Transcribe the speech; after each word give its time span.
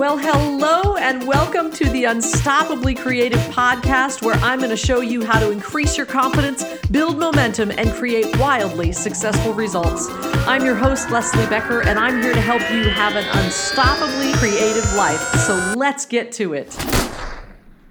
Well, 0.00 0.16
hello 0.16 0.96
and 0.96 1.26
welcome 1.26 1.70
to 1.72 1.84
the 1.90 2.04
Unstoppably 2.04 2.96
Creative 2.98 3.38
podcast, 3.50 4.22
where 4.22 4.34
I'm 4.36 4.58
going 4.58 4.70
to 4.70 4.76
show 4.76 5.02
you 5.02 5.22
how 5.22 5.38
to 5.38 5.50
increase 5.50 5.98
your 5.98 6.06
confidence, 6.06 6.64
build 6.86 7.18
momentum, 7.18 7.70
and 7.70 7.92
create 7.92 8.34
wildly 8.38 8.92
successful 8.92 9.52
results. 9.52 10.08
I'm 10.48 10.64
your 10.64 10.74
host, 10.74 11.10
Leslie 11.10 11.44
Becker, 11.48 11.82
and 11.82 11.98
I'm 11.98 12.22
here 12.22 12.32
to 12.32 12.40
help 12.40 12.62
you 12.72 12.88
have 12.88 13.14
an 13.14 13.24
unstoppably 13.24 14.32
creative 14.36 14.90
life. 14.94 15.20
So 15.40 15.74
let's 15.76 16.06
get 16.06 16.32
to 16.32 16.54
it. 16.54 16.74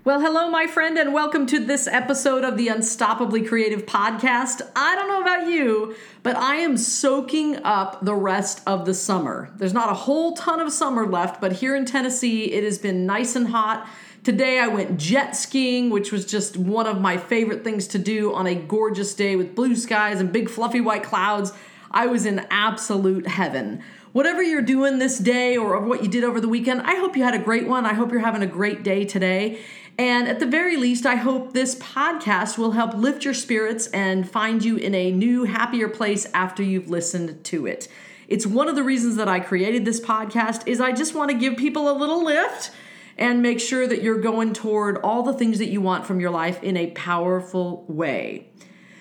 Well, 0.04 0.20
hello, 0.20 0.50
my 0.50 0.66
friend, 0.66 0.98
and 0.98 1.14
welcome 1.14 1.46
to 1.46 1.64
this 1.64 1.86
episode 1.86 2.44
of 2.44 2.58
the 2.58 2.70
Unstoppably 2.70 3.48
Creative 3.48 3.86
Podcast. 3.86 4.64
I 4.76 4.96
don't 4.96 5.08
know 5.08 5.22
about 5.22 5.48
you, 5.48 5.79
but 6.24 6.36
I 6.36 6.56
am 6.56 6.78
soaking 6.78 7.58
up 7.64 8.04
the 8.04 8.16
rest 8.16 8.62
of 8.66 8.86
the 8.86 8.94
summer. 8.94 9.50
There's 9.56 9.74
not 9.74 9.90
a 9.90 9.94
whole 9.94 10.34
ton 10.34 10.60
of 10.60 10.72
summer 10.72 11.06
left, 11.06 11.40
but 11.42 11.54
here 11.54 11.76
in 11.76 11.86
Tennessee, 11.86 12.46
it 12.46 12.64
has 12.64 12.78
been 12.78 13.06
nice 13.06 13.36
and 13.36 13.48
hot. 13.48 13.88
Today, 14.24 14.60
I 14.60 14.68
went 14.68 15.00
jet 15.00 15.36
skiing, 15.36 15.90
which 15.90 16.12
was 16.12 16.26
just 16.26 16.58
one 16.58 16.88
of 16.88 17.00
my 17.00 17.18
favorite 17.18 17.64
things 17.64 17.88
to 17.90 18.00
do 18.00 18.34
on 18.34 18.48
a 18.48 18.56
gorgeous 18.56 19.14
day 19.14 19.36
with 19.36 19.56
blue 19.56 19.76
skies 19.76 20.20
and 20.20 20.32
big 20.32 20.50
fluffy 20.50 20.82
white 20.82 21.04
clouds. 21.04 21.54
I 21.92 22.08
was 22.08 22.26
in 22.26 22.46
absolute 22.50 23.28
heaven 23.28 23.82
whatever 24.12 24.42
you're 24.42 24.62
doing 24.62 25.00
this 25.00 25.20
day 25.20 25.58
or 25.58 25.80
what 25.82 26.04
you 26.04 26.10
did 26.10 26.24
over 26.24 26.42
the 26.42 26.48
weekend, 26.48 26.82
I 26.82 26.96
hope 26.96 27.16
you 27.16 27.24
had 27.24 27.36
a 27.36 27.40
great 27.40 27.68
one. 27.68 27.86
I 27.86 27.94
hope 27.94 28.12
you're 28.12 28.22
having 28.22 28.42
a 28.42 28.48
great 28.48 28.84
day 28.84 29.06
today. 29.06 29.60
And 30.00 30.30
at 30.30 30.40
the 30.40 30.46
very 30.46 30.78
least, 30.78 31.06
I 31.06 31.16
hope 31.16 31.52
this 31.52 31.76
podcast 31.76 32.58
will 32.58 32.72
help 32.72 32.94
lift 32.94 33.26
your 33.26 33.34
spirits 33.34 33.88
and 33.88 34.28
find 34.28 34.64
you 34.64 34.78
in 34.78 34.96
a 34.96 35.12
new, 35.12 35.44
happier 35.44 35.90
place 35.90 36.26
after 36.34 36.64
you've 36.64 36.90
listened 36.90 37.44
to 37.44 37.66
it. 37.66 37.90
It's 38.30 38.48
one 38.48 38.70
of 38.70 38.78
the 38.78 38.84
reasons 38.84 39.18
that 39.18 39.28
I 39.28 39.42
created 39.42 39.84
this 39.84 40.00
podcast 40.00 40.66
is 40.70 40.80
I 40.80 40.94
just 40.94 41.16
want 41.16 41.32
to 41.32 41.38
give 41.38 41.58
people 41.58 41.92
a 41.92 42.00
little 42.00 42.24
lift 42.24 42.72
and 43.18 43.42
make 43.42 43.60
sure 43.60 43.88
that 43.88 44.02
you're 44.02 44.22
going 44.22 44.54
toward 44.54 45.00
all 45.00 45.22
the 45.22 45.34
things 45.34 45.58
that 45.58 45.68
you 45.68 45.82
want 45.82 46.06
from 46.06 46.22
your 46.22 46.32
life 46.32 46.64
in 46.64 46.78
a 46.78 46.92
powerful 46.92 47.84
way. 47.90 48.48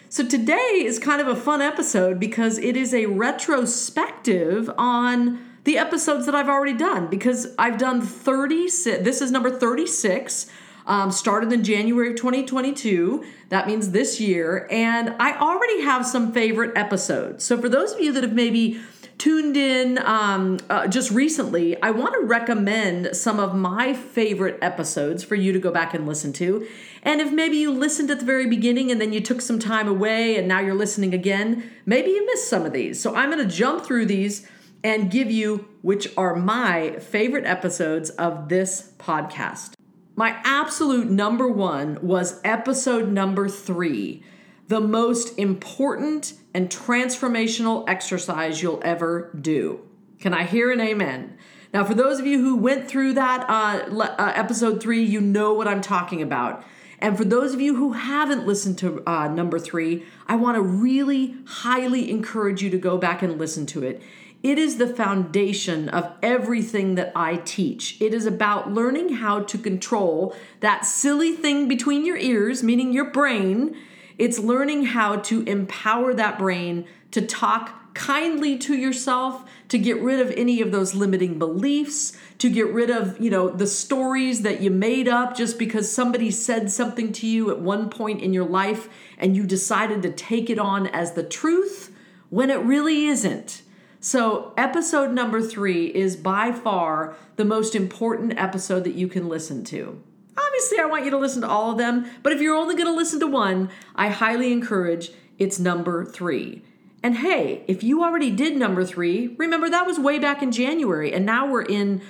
So 0.09 0.27
today 0.27 0.83
is 0.85 0.99
kind 0.99 1.21
of 1.21 1.29
a 1.29 1.37
fun 1.37 1.63
episode 1.63 2.19
because 2.19 2.59
it 2.59 2.77
is 2.77 2.93
a 2.93 3.07
retrospective 3.07 4.69
on 4.77 5.47
the 5.63 5.79
episodes 5.79 6.27
that 6.27 6.35
I've 6.35 6.49
already 6.49 6.77
done 6.77 7.07
because 7.07 7.55
I've 7.57 7.79
done 7.79 8.03
30 8.03 8.65
this 8.65 9.21
is 9.21 9.31
number 9.31 9.51
36 9.51 10.51
um, 10.89 11.13
started 11.13 11.53
in 11.53 11.63
January 11.63 12.11
of 12.11 12.17
2022. 12.17 13.25
That 13.51 13.67
means 13.67 13.91
this 13.91 14.21
year. 14.21 14.67
And 14.71 15.15
I 15.21 15.39
already 15.39 15.83
have 15.83 16.05
some 16.05 16.33
favorite 16.33 16.77
episodes. 16.77 17.45
So 17.45 17.61
for 17.61 17.69
those 17.69 17.93
of 17.93 18.01
you 18.01 18.11
that 18.13 18.25
have 18.25 18.33
maybe 18.33 18.81
tuned 19.19 19.57
in 19.57 19.99
um, 19.99 20.59
uh, 20.71 20.87
just 20.87 21.11
recently, 21.11 21.81
I 21.83 21.91
want 21.91 22.15
to 22.15 22.21
recommend 22.21 23.15
some 23.17 23.39
of 23.39 23.55
my 23.55 23.93
favorite 23.93 24.59
episodes 24.63 25.23
for 25.23 25.35
you 25.35 25.53
to 25.53 25.59
go 25.59 25.71
back 25.71 25.93
and 25.93 26.07
listen 26.07 26.33
to. 26.35 26.67
And 27.03 27.21
if 27.21 27.33
maybe 27.33 27.59
you 27.59 27.71
listened 27.71 28.11
at 28.11 28.21
the 28.21 28.25
very 28.25 28.47
beginning 28.47 28.91
and 28.91 29.01
then 29.01 29.13
you 29.13 29.21
took 29.21 29.41
some 29.41 29.59
time 29.59 29.89
away 29.89 30.37
and 30.37 30.49
now 30.49 30.61
you're 30.61 30.75
listening 30.75 31.13
again, 31.13 31.71
maybe 31.85 32.11
you 32.11 32.25
missed 32.27 32.49
some 32.49 32.65
of 32.65 32.73
these. 32.73 33.01
So 33.01 33.15
I'm 33.15 33.31
going 33.31 33.47
to 33.47 33.55
jump 33.55 33.85
through 33.85 34.07
these 34.07 34.49
and 34.83 35.11
give 35.11 35.31
you 35.31 35.69
which 35.83 36.09
are 36.17 36.35
my 36.35 36.93
favorite 37.01 37.45
episodes 37.45 38.11
of 38.11 38.49
this 38.49 38.93
podcast. 38.99 39.78
My 40.19 40.41
absolute 40.43 41.09
number 41.09 41.47
one 41.47 42.01
was 42.03 42.41
episode 42.43 43.09
number 43.09 43.49
three 43.49 44.25
the 44.67 44.81
most 44.81 45.39
important 45.39 46.33
and 46.53 46.69
transformational 46.69 47.89
exercise 47.89 48.61
you'll 48.61 48.81
ever 48.83 49.31
do. 49.41 49.79
Can 50.19 50.35
I 50.35 50.43
hear 50.43 50.73
an 50.73 50.81
amen? 50.81 51.39
Now, 51.73 51.85
for 51.85 51.95
those 51.95 52.19
of 52.19 52.27
you 52.27 52.43
who 52.43 52.57
went 52.57 52.89
through 52.89 53.13
that 53.13 53.49
uh, 53.49 53.95
uh, 53.97 54.33
episode 54.35 54.83
three, 54.83 55.05
you 55.05 55.21
know 55.21 55.55
what 55.55 55.69
I'm 55.69 55.83
talking 55.83 56.21
about. 56.21 56.65
And 56.99 57.17
for 57.17 57.25
those 57.25 57.55
of 57.55 57.61
you 57.61 57.77
who 57.77 57.93
haven't 57.93 58.45
listened 58.45 58.77
to 58.79 59.09
uh, 59.09 59.29
number 59.29 59.61
three, 59.61 60.05
I 60.27 60.35
want 60.35 60.57
to 60.57 60.63
really 60.63 61.37
highly 61.47 62.11
encourage 62.11 62.61
you 62.61 62.71
to 62.71 62.79
go 62.79 62.99
back 62.99 63.23
and 63.23 63.39
listen 63.39 63.67
to 63.67 63.85
it. 63.85 64.03
It 64.43 64.57
is 64.57 64.77
the 64.77 64.87
foundation 64.87 65.89
of 65.89 66.13
everything 66.23 66.95
that 66.95 67.11
I 67.17 67.37
teach. 67.37 68.01
It 68.01 68.15
is 68.15 68.25
about 68.25 68.73
learning 68.73 69.15
how 69.15 69.41
to 69.41 69.59
control 69.59 70.35
that 70.61 70.87
silly 70.87 71.33
thing 71.33 71.67
between 71.67 72.05
your 72.05 72.17
ears, 72.17 72.63
meaning 72.63 72.93
your 72.93 73.11
brain. 73.11 73.77
It's 74.17 74.39
learning 74.39 74.87
how 74.87 75.17
to 75.17 75.43
empower 75.43 76.15
that 76.15 76.39
brain 76.39 76.87
to 77.11 77.23
talk 77.23 77.95
kindly 77.95 78.57
to 78.59 78.77
yourself, 78.77 79.45
to 79.69 79.77
get 79.77 80.01
rid 80.01 80.21
of 80.21 80.31
any 80.37 80.61
of 80.61 80.71
those 80.71 80.95
limiting 80.95 81.37
beliefs, 81.37 82.17
to 82.39 82.49
get 82.49 82.73
rid 82.73 82.91
of, 82.91 83.19
you 83.21 83.31
know, 83.31 83.49
the 83.49 83.67
stories 83.67 84.43
that 84.43 84.61
you 84.61 84.71
made 84.71 85.09
up 85.09 85.37
just 85.37 85.59
because 85.59 85.91
somebody 85.91 86.31
said 86.31 86.71
something 86.71 87.13
to 87.13 87.27
you 87.27 87.51
at 87.51 87.59
one 87.59 87.91
point 87.91 88.23
in 88.23 88.33
your 88.33 88.45
life 88.45 88.89
and 89.19 89.37
you 89.37 89.45
decided 89.45 90.01
to 90.03 90.13
take 90.13 90.49
it 90.49 90.61
on 90.61 90.87
as 90.87 91.13
the 91.13 91.25
truth 91.25 91.93
when 92.31 92.51
it 92.51 92.61
really 92.61 93.07
isn't. 93.07 93.63
So, 94.01 94.53
episode 94.57 95.11
number 95.11 95.43
three 95.43 95.87
is 95.87 96.15
by 96.15 96.53
far 96.53 97.17
the 97.35 97.45
most 97.45 97.75
important 97.75 98.39
episode 98.39 98.85
that 98.85 98.95
you 98.95 99.09
can 99.09 99.29
listen 99.29 99.65
to. 99.65 100.01
Obviously, 100.37 100.79
I 100.79 100.85
want 100.85 101.05
you 101.05 101.11
to 101.11 101.19
listen 101.19 101.43
to 101.43 101.49
all 101.49 101.73
of 101.73 101.79
them, 101.79 102.09
but 102.23 102.33
if 102.33 102.41
you're 102.41 102.55
only 102.55 102.77
going 102.77 102.87
to 102.87 102.95
listen 102.95 103.19
to 103.19 103.27
one, 103.27 103.71
I 103.97 104.11
highly 104.11 104.53
encourage 104.53 105.11
it's 105.37 105.59
number 105.59 106.05
three. 106.05 106.63
And 107.03 107.17
hey, 107.17 107.65
if 107.67 107.83
you 107.83 108.05
already 108.05 108.31
did 108.31 108.57
number 108.57 108.85
three, 108.85 109.35
remember 109.37 109.69
that 109.69 109.87
was 109.87 109.99
way 109.99 110.21
back 110.21 110.43
in 110.43 110.53
January, 110.53 111.13
and 111.13 111.27
now 111.27 111.51
we're 111.51 111.63
in 111.63 112.01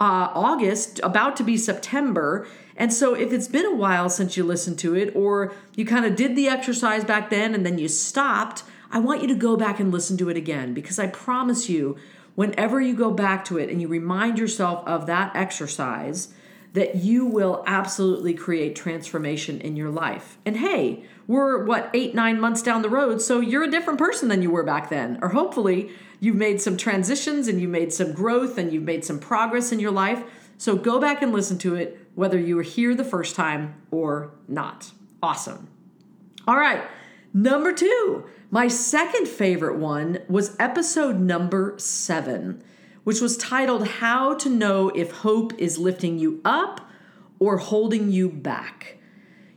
uh, 0.00 0.30
August, 0.34 1.00
about 1.02 1.36
to 1.38 1.42
be 1.42 1.56
September. 1.56 2.46
And 2.76 2.92
so, 2.92 3.14
if 3.14 3.32
it's 3.32 3.48
been 3.48 3.66
a 3.66 3.74
while 3.74 4.08
since 4.08 4.36
you 4.36 4.44
listened 4.44 4.78
to 4.78 4.94
it, 4.94 5.12
or 5.16 5.52
you 5.74 5.86
kind 5.86 6.04
of 6.04 6.14
did 6.14 6.36
the 6.36 6.46
exercise 6.46 7.02
back 7.02 7.30
then 7.30 7.52
and 7.52 7.66
then 7.66 7.78
you 7.78 7.88
stopped, 7.88 8.62
I 8.92 8.98
want 8.98 9.22
you 9.22 9.28
to 9.28 9.34
go 9.34 9.56
back 9.56 9.80
and 9.80 9.90
listen 9.90 10.18
to 10.18 10.28
it 10.28 10.36
again 10.36 10.74
because 10.74 10.98
I 10.98 11.06
promise 11.06 11.68
you, 11.68 11.96
whenever 12.34 12.80
you 12.80 12.94
go 12.94 13.10
back 13.10 13.44
to 13.46 13.58
it 13.58 13.70
and 13.70 13.80
you 13.80 13.88
remind 13.88 14.38
yourself 14.38 14.86
of 14.86 15.06
that 15.06 15.34
exercise, 15.34 16.28
that 16.74 16.96
you 16.96 17.26
will 17.26 17.62
absolutely 17.66 18.34
create 18.34 18.76
transformation 18.76 19.60
in 19.60 19.76
your 19.76 19.90
life. 19.90 20.38
And 20.44 20.58
hey, 20.58 21.04
we're 21.26 21.64
what, 21.64 21.90
eight, 21.94 22.14
nine 22.14 22.40
months 22.40 22.62
down 22.62 22.82
the 22.82 22.88
road, 22.88 23.20
so 23.20 23.40
you're 23.40 23.62
a 23.62 23.70
different 23.70 23.98
person 23.98 24.28
than 24.28 24.42
you 24.42 24.50
were 24.50 24.62
back 24.62 24.90
then. 24.90 25.18
Or 25.22 25.28
hopefully, 25.28 25.90
you've 26.20 26.36
made 26.36 26.60
some 26.60 26.76
transitions 26.76 27.48
and 27.48 27.60
you've 27.60 27.70
made 27.70 27.92
some 27.92 28.12
growth 28.12 28.58
and 28.58 28.72
you've 28.72 28.84
made 28.84 29.04
some 29.04 29.18
progress 29.18 29.72
in 29.72 29.80
your 29.80 29.90
life. 29.90 30.22
So 30.56 30.76
go 30.76 31.00
back 31.00 31.22
and 31.22 31.32
listen 31.32 31.58
to 31.58 31.74
it, 31.74 31.98
whether 32.14 32.38
you 32.38 32.56
were 32.56 32.62
here 32.62 32.94
the 32.94 33.04
first 33.04 33.36
time 33.36 33.74
or 33.90 34.32
not. 34.48 34.92
Awesome. 35.22 35.68
All 36.46 36.56
right, 36.56 36.82
number 37.32 37.72
two. 37.72 38.24
My 38.50 38.68
second 38.68 39.28
favorite 39.28 39.78
one 39.78 40.18
was 40.28 40.56
episode 40.58 41.18
number 41.18 41.74
seven, 41.78 42.62
which 43.04 43.20
was 43.20 43.36
titled 43.36 43.86
How 43.88 44.34
to 44.34 44.48
Know 44.48 44.90
If 44.90 45.10
Hope 45.10 45.52
is 45.58 45.78
Lifting 45.78 46.18
You 46.18 46.40
Up 46.44 46.88
or 47.38 47.56
Holding 47.58 48.10
You 48.10 48.28
Back. 48.28 48.98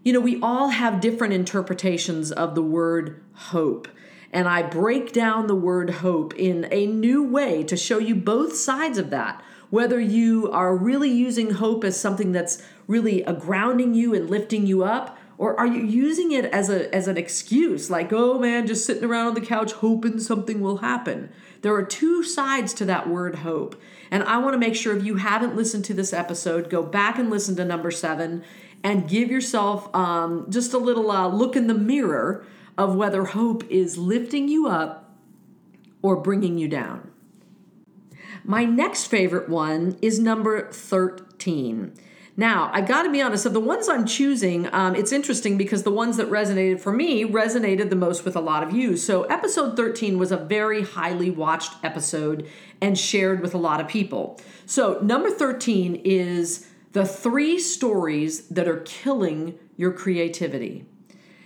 You 0.03 0.13
know, 0.13 0.19
we 0.19 0.39
all 0.41 0.69
have 0.69 1.01
different 1.01 1.33
interpretations 1.33 2.31
of 2.31 2.55
the 2.55 2.61
word 2.61 3.23
hope. 3.33 3.87
And 4.31 4.47
I 4.47 4.63
break 4.63 5.13
down 5.13 5.47
the 5.47 5.55
word 5.55 5.89
hope 5.89 6.35
in 6.35 6.67
a 6.71 6.85
new 6.85 7.23
way 7.23 7.63
to 7.63 7.77
show 7.77 7.99
you 7.99 8.15
both 8.15 8.55
sides 8.55 8.97
of 8.97 9.09
that. 9.09 9.41
Whether 9.69 9.99
you 9.99 10.51
are 10.51 10.75
really 10.75 11.09
using 11.09 11.51
hope 11.51 11.83
as 11.83 11.99
something 11.99 12.31
that's 12.31 12.61
really 12.87 13.23
grounding 13.39 13.93
you 13.93 14.13
and 14.13 14.29
lifting 14.29 14.67
you 14.67 14.83
up, 14.83 15.17
or 15.37 15.59
are 15.59 15.67
you 15.67 15.83
using 15.83 16.31
it 16.31 16.45
as 16.45 16.69
a 16.69 16.93
as 16.93 17.07
an 17.07 17.17
excuse? 17.17 17.89
Like 17.89 18.11
oh 18.13 18.39
man 18.39 18.67
just 18.67 18.85
sitting 18.85 19.03
around 19.03 19.27
on 19.27 19.33
the 19.33 19.41
couch 19.41 19.73
hoping 19.73 20.19
something 20.19 20.61
will 20.61 20.77
happen. 20.77 21.29
There 21.61 21.73
are 21.73 21.83
two 21.83 22.23
sides 22.23 22.73
to 22.75 22.85
that 22.85 23.09
word 23.09 23.35
hope. 23.35 23.79
And 24.11 24.23
i 24.23 24.37
want 24.37 24.53
to 24.53 24.59
make 24.59 24.75
sure 24.75 24.95
if 24.95 25.03
you 25.03 25.15
haven't 25.15 25.55
listened 25.55 25.83
to 25.85 25.93
this 25.93 26.13
episode 26.13 26.69
go 26.69 26.83
back 26.83 27.17
and 27.17 27.29
listen 27.29 27.55
to 27.55 27.65
number 27.65 27.91
seven 27.91 28.43
and 28.83 29.09
give 29.09 29.31
yourself 29.31 29.93
um, 29.95 30.45
just 30.49 30.73
a 30.73 30.77
little 30.77 31.09
uh, 31.09 31.27
look 31.27 31.55
in 31.55 31.65
the 31.65 31.73
mirror 31.73 32.45
of 32.77 32.95
whether 32.95 33.25
hope 33.25 33.63
is 33.69 33.97
lifting 33.97 34.47
you 34.47 34.67
up 34.67 35.17
or 36.01 36.15
bringing 36.15 36.59
you 36.59 36.67
down. 36.67 37.09
My 38.43 38.63
next 38.63 39.07
favorite 39.07 39.49
one 39.49 39.97
is 40.03 40.19
number 40.19 40.71
13 40.71 41.93
now, 42.37 42.69
I 42.73 42.81
got 42.81 43.03
to 43.03 43.11
be 43.11 43.21
honest, 43.21 43.45
of 43.45 43.53
the 43.53 43.61
ones 43.61 43.87
I'm 43.87 44.05
choosing, 44.05 44.67
um, 44.73 44.93
it's 44.93 45.13
interesting 45.13 45.57
because 45.57 45.83
the 45.83 45.91
ones 45.91 46.17
that 46.17 46.29
resonated 46.29 46.81
for 46.81 46.91
me 46.91 47.23
resonated 47.23 47.89
the 47.89 47.95
most 47.95 48.25
with 48.25 48.35
a 48.35 48.41
lot 48.41 48.61
of 48.61 48.73
you. 48.73 48.97
So, 48.97 49.23
episode 49.23 49.77
13 49.77 50.19
was 50.19 50.33
a 50.33 50.37
very 50.37 50.81
highly 50.81 51.31
watched 51.31 51.73
episode 51.81 52.49
and 52.81 52.97
shared 52.97 53.39
with 53.39 53.53
a 53.53 53.57
lot 53.57 53.79
of 53.79 53.87
people. 53.87 54.37
So, 54.65 54.99
number 55.01 55.31
13 55.31 56.01
is 56.03 56.67
the 56.91 57.05
three 57.05 57.57
stories 57.57 58.47
that 58.49 58.67
are 58.67 58.81
killing 58.81 59.57
your 59.77 59.93
creativity. 59.93 60.85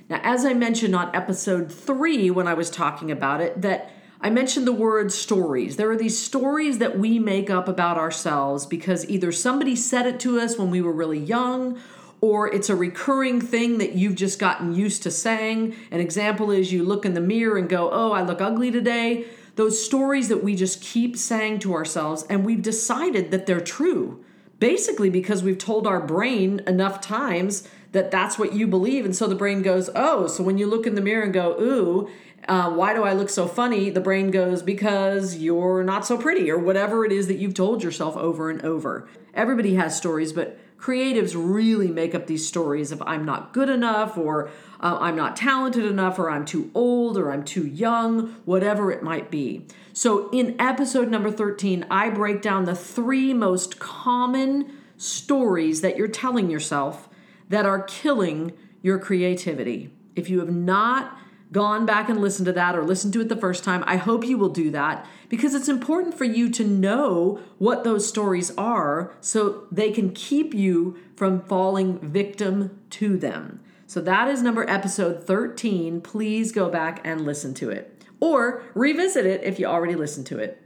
Now, 0.09 0.19
as 0.24 0.44
I 0.44 0.53
mentioned 0.53 0.95
on 0.95 1.15
episode 1.15 1.71
three 1.71 2.31
when 2.31 2.47
I 2.47 2.56
was 2.56 2.71
talking 2.71 3.12
about 3.12 3.41
it, 3.41 3.62
that 3.62 3.91
I 4.21 4.30
mentioned 4.30 4.68
the 4.68 4.74
word 4.74 5.13
stories. 5.13 5.77
There 5.77 5.89
are 5.89 5.95
these 5.95 6.19
stories 6.19 6.80
that 6.80 7.00
we 7.00 7.19
make 7.19 7.50
up 7.50 7.69
about 7.69 7.98
ourselves 7.98 8.66
because 8.66 9.10
either 9.10 9.31
somebody 9.31 9.77
said 9.77 10.06
it 10.06 10.19
to 10.21 10.39
us 10.42 10.57
when 10.57 10.69
we 10.69 10.81
were 10.81 10.92
really 10.92 11.19
young 11.19 11.80
or 12.19 12.54
it's 12.54 12.69
a 12.69 12.75
recurring 12.75 13.39
thing 13.39 13.77
that 13.77 13.94
you've 13.94 14.16
just 14.16 14.38
gotten 14.38 14.75
used 14.75 15.04
to 15.04 15.12
saying. 15.12 15.74
An 15.89 16.01
example 16.01 16.51
is 16.51 16.74
you 16.74 16.83
look 16.83 17.06
in 17.06 17.13
the 17.13 17.21
mirror 17.21 17.57
and 17.57 17.69
go, 17.69 17.89
Oh, 17.92 18.12
I 18.12 18.21
look 18.21 18.42
ugly 18.42 18.71
today. 18.71 19.25
Those 19.56 19.83
stories 19.83 20.27
that 20.27 20.44
we 20.44 20.54
just 20.54 20.81
keep 20.81 21.15
saying 21.15 21.60
to 21.60 21.74
ourselves, 21.74 22.24
and 22.30 22.45
we've 22.45 22.62
decided 22.62 23.31
that 23.31 23.45
they're 23.45 23.62
true. 23.62 24.24
Basically, 24.60 25.10
because 25.10 25.44
we've 25.44 25.57
told 25.57 25.88
our 25.88 26.01
brain 26.01 26.62
enough 26.68 27.00
times 27.00 27.68
that 27.94 28.12
that's 28.12 28.38
what 28.38 28.54
you 28.54 28.68
believe. 28.68 29.06
And 29.06 29.15
so 29.15 29.27
the 29.27 29.36
brain 29.36 29.62
goes, 29.62 29.89
Oh, 29.95 30.27
so 30.27 30.44
when 30.44 30.57
you 30.57 30.68
look 30.68 30.86
in 30.86 30.95
the 30.95 31.01
mirror 31.01 31.24
and 31.24 31.33
go, 31.33 31.60
Ooh, 31.60 32.10
uh, 32.50 32.72
why 32.72 32.96
do 32.96 33.04
I 33.04 33.13
look 33.13 33.30
so 33.30 33.48
funny? 33.48 33.92
The 33.92 34.01
brain 34.01 34.31
goes, 34.31 34.63
because 34.63 35.38
you're 35.38 35.84
not 35.84 36.04
so 36.04 36.18
pretty, 36.18 36.50
or 36.50 36.57
whatever 36.57 37.06
it 37.06 37.12
is 37.12 37.28
that 37.28 37.38
you've 37.38 37.54
told 37.54 37.84
yourself 37.84 38.18
over 38.18 38.50
and 38.50 38.60
over. 38.63 39.07
Everybody 39.36 39.75
has 39.75 39.96
stories, 39.96 40.34
but 40.34 40.60
creatives 40.80 41.36
really 41.36 41.90
make 41.90 42.16
up 42.16 42.25
these 42.25 42.48
stories 42.48 42.92
of 42.92 43.04
I'm 43.04 43.24
not 43.24 43.54
good 43.54 43.69
enough, 43.69 44.18
or 44.18 44.48
uh, 44.80 44.98
I'm 45.00 45.16
not 45.16 45.36
talented 45.36 45.86
enough, 45.86 46.18
or 46.18 46.31
I'm 46.31 46.44
too 46.44 46.72
old, 46.74 47.18
or 47.18 47.31
I'm 47.31 47.44
too 47.46 47.68
young, 47.68 48.30
whatever 48.46 48.92
it 48.92 49.04
might 49.04 49.30
be. 49.30 49.68
So, 49.94 50.28
in 50.31 50.60
episode 50.60 51.07
number 51.07 51.30
13, 51.30 51.86
I 51.92 52.10
break 52.10 52.42
down 52.42 52.66
the 52.66 52.75
three 52.75 53.31
most 53.31 53.78
common 53.78 54.75
stories 54.98 55.81
that 55.81 55.98
you're 55.98 56.07
telling 56.07 56.50
yourself 56.50 57.10
that 57.48 57.68
are 57.68 57.84
killing 57.84 58.54
your 58.81 58.98
creativity. 58.98 59.94
If 60.16 60.31
you 60.31 60.40
have 60.40 60.51
not 60.51 61.16
gone 61.51 61.86
back 61.86 62.10
and 62.10 62.22
listened 62.22 62.46
to 62.46 62.54
that 62.54 62.75
or 62.75 62.84
listened 62.84 63.13
to 63.13 63.22
it 63.22 63.30
the 63.30 63.36
first 63.36 63.63
time, 63.63 63.84
I 63.88 63.98
hope 63.98 64.24
you 64.24 64.38
will 64.38 64.50
do 64.50 64.69
that 64.72 65.06
because 65.30 65.56
it's 65.56 65.68
important 65.68 66.16
for 66.16 66.25
you 66.25 66.50
to 66.51 66.63
know 66.63 67.40
what 67.57 67.84
those 67.84 68.07
stories 68.07 68.51
are 68.57 69.16
so 69.19 69.68
they 69.72 69.92
can 69.92 70.12
keep 70.12 70.54
you 70.54 70.98
from 71.16 71.42
falling 71.42 72.00
victim 72.00 72.80
to 72.92 73.18
them. 73.18 73.62
So 73.88 74.01
that 74.01 74.28
is 74.28 74.44
number 74.44 74.69
episode 74.69 75.25
13. 75.25 76.01
Please 76.01 76.51
go 76.51 76.69
back 76.69 77.01
and 77.04 77.25
listen 77.25 77.56
to 77.56 77.72
it 77.72 78.06
or 78.19 78.63
revisit 78.75 79.25
it 79.25 79.44
if 79.44 79.60
you 79.60 79.66
already 79.66 79.96
listened 79.96 80.28
to 80.28 80.38
it. 80.38 80.62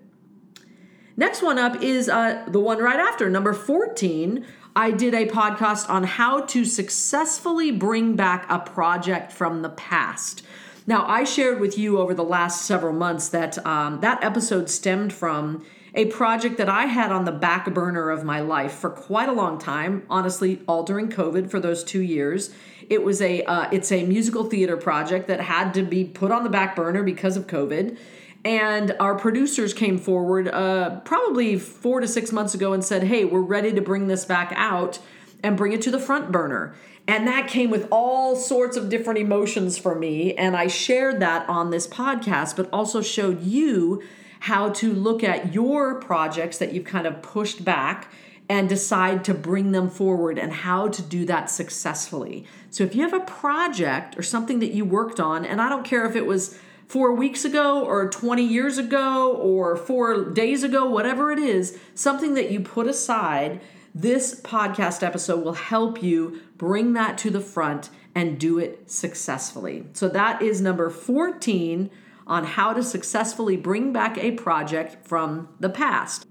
Next 1.15 1.41
one 1.41 1.59
up 1.59 1.81
is 1.81 2.09
uh, 2.09 2.43
the 2.47 2.59
one 2.59 2.79
right 2.79 2.99
after, 2.99 3.29
number 3.29 3.53
14. 3.53 4.45
I 4.75 4.89
did 4.89 5.13
a 5.13 5.27
podcast 5.27 5.87
on 5.87 6.03
how 6.03 6.41
to 6.47 6.65
successfully 6.65 7.71
bring 7.71 8.15
back 8.15 8.45
a 8.49 8.57
project 8.57 9.31
from 9.31 9.61
the 9.61 9.69
past. 9.69 10.43
Now, 10.85 11.05
I 11.07 11.23
shared 11.23 11.59
with 11.59 11.77
you 11.77 11.99
over 11.99 12.13
the 12.13 12.23
last 12.23 12.65
several 12.65 12.93
months 12.93 13.29
that 13.29 13.63
um, 13.65 14.01
that 14.01 14.23
episode 14.23 14.69
stemmed 14.69 15.13
from 15.13 15.65
a 15.95 16.05
project 16.05 16.57
that 16.57 16.67
I 16.67 16.85
had 16.85 17.11
on 17.11 17.25
the 17.25 17.31
back 17.31 17.71
burner 17.73 18.09
of 18.09 18.23
my 18.23 18.41
life 18.41 18.73
for 18.73 18.89
quite 18.89 19.29
a 19.29 19.31
long 19.31 19.59
time. 19.59 20.03
Honestly, 20.09 20.61
all 20.67 20.83
during 20.83 21.09
COVID 21.09 21.49
for 21.49 21.59
those 21.59 21.83
two 21.83 22.01
years, 22.01 22.53
it 22.89 23.03
was 23.03 23.21
a 23.21 23.43
uh, 23.43 23.69
it's 23.71 23.91
a 23.91 24.05
musical 24.05 24.43
theater 24.43 24.75
project 24.75 25.27
that 25.27 25.39
had 25.39 25.73
to 25.75 25.83
be 25.83 26.03
put 26.03 26.31
on 26.31 26.43
the 26.43 26.49
back 26.49 26.75
burner 26.75 27.03
because 27.03 27.37
of 27.37 27.47
COVID. 27.47 27.97
And 28.45 28.93
our 28.99 29.15
producers 29.15 29.73
came 29.73 29.97
forward 29.97 30.49
uh, 30.49 30.99
probably 31.01 31.57
four 31.57 32.01
to 32.01 32.07
six 32.09 32.33
months 32.33 32.53
ago 32.53 32.73
and 32.73 32.83
said, 32.83 33.03
"Hey, 33.03 33.23
we're 33.23 33.39
ready 33.41 33.71
to 33.71 33.81
bring 33.81 34.07
this 34.07 34.25
back 34.25 34.51
out 34.55 34.99
and 35.41 35.55
bring 35.55 35.71
it 35.71 35.81
to 35.83 35.91
the 35.91 35.99
front 35.99 36.31
burner." 36.31 36.75
And 37.07 37.27
that 37.27 37.47
came 37.47 37.69
with 37.69 37.87
all 37.91 38.35
sorts 38.35 38.77
of 38.77 38.89
different 38.89 39.19
emotions 39.19 39.77
for 39.77 39.93
me. 39.93 40.33
And 40.35 40.55
I 40.55 40.67
shared 40.67 41.19
that 41.19 41.47
on 41.49 41.69
this 41.69 41.87
podcast, 41.87 42.55
but 42.55 42.69
also 42.71 43.01
showed 43.01 43.43
you 43.43 44.01
how 44.41 44.69
to 44.69 44.93
look 44.93 45.23
at 45.23 45.53
your 45.53 45.95
projects 45.95 46.57
that 46.57 46.73
you've 46.73 46.85
kind 46.85 47.07
of 47.07 47.21
pushed 47.21 47.63
back 47.63 48.11
and 48.49 48.67
decide 48.67 49.23
to 49.25 49.33
bring 49.33 49.71
them 49.71 49.89
forward 49.89 50.37
and 50.37 50.51
how 50.51 50.87
to 50.87 51.01
do 51.01 51.25
that 51.25 51.49
successfully. 51.49 52.45
So 52.69 52.83
if 52.83 52.93
you 52.93 53.01
have 53.03 53.13
a 53.13 53.21
project 53.21 54.17
or 54.17 54.21
something 54.21 54.59
that 54.59 54.73
you 54.73 54.83
worked 54.85 55.19
on, 55.19 55.45
and 55.45 55.61
I 55.61 55.69
don't 55.69 55.85
care 55.85 56.05
if 56.05 56.15
it 56.15 56.25
was 56.25 56.59
four 56.87 57.13
weeks 57.13 57.45
ago 57.45 57.83
or 57.83 58.09
20 58.09 58.43
years 58.43 58.77
ago 58.77 59.33
or 59.33 59.75
four 59.77 60.29
days 60.31 60.63
ago, 60.63 60.85
whatever 60.89 61.31
it 61.31 61.39
is, 61.39 61.77
something 61.95 62.33
that 62.33 62.51
you 62.51 62.59
put 62.59 62.87
aside 62.87 63.61
this 63.93 64.39
podcast 64.41 65.03
episode 65.03 65.43
will 65.43 65.53
help 65.53 66.01
you 66.01 66.41
bring 66.57 66.93
that 66.93 67.17
to 67.19 67.29
the 67.29 67.39
front 67.39 67.89
and 68.15 68.39
do 68.39 68.59
it 68.59 68.89
successfully. 68.89 69.85
So, 69.93 70.07
that 70.09 70.41
is 70.41 70.61
number 70.61 70.89
14 70.89 71.89
on 72.25 72.45
how 72.45 72.73
to 72.73 72.83
successfully 72.83 73.57
bring 73.57 73.91
back 73.91 74.17
a 74.17 74.31
project 74.31 75.07
from 75.07 75.49
the 75.59 75.69
past. 75.69 76.25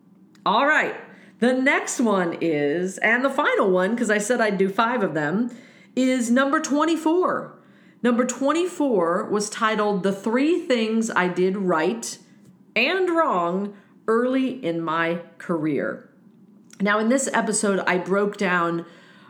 All 0.45 0.67
right, 0.67 0.97
the 1.39 1.53
next 1.53 2.01
one 2.01 2.39
is, 2.41 2.99
and 2.99 3.25
the 3.25 3.31
final 3.31 3.71
one, 3.71 3.91
because 3.95 4.11
I 4.11 4.19
said 4.19 4.41
I'd 4.41 4.59
do 4.59 4.69
five 4.69 5.03
of 5.03 5.15
them, 5.15 5.51
is 5.95 6.31
number 6.31 6.61
24. 6.61 7.59
Number 8.03 8.25
24 8.25 9.29
was 9.31 9.51
titled 9.51 10.03
The 10.03 10.13
Three 10.13 10.61
Things 10.67 11.11
I 11.11 11.29
Did 11.29 11.57
Right 11.57 12.19
and 12.75 13.11
Wrong 13.11 13.77
Early 14.09 14.65
in 14.65 14.81
My 14.81 15.23
Career. 15.39 16.12
Now, 16.83 16.99
in 16.99 17.09
this 17.09 17.29
episode, 17.33 17.79
I 17.87 17.97
broke 17.99 18.37
down 18.37 18.85